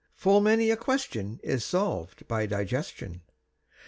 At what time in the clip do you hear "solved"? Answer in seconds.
1.63-2.27